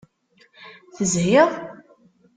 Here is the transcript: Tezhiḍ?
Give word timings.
Tezhiḍ? 0.95 1.51